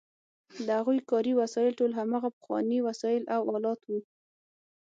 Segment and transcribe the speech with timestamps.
[0.65, 3.99] د هغوی کاري وسایل ټول هماغه پخواني وسایل او آلات وو.